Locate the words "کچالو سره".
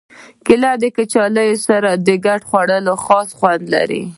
0.95-1.89